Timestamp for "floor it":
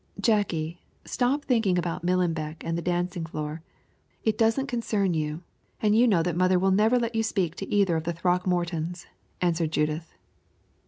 3.23-4.35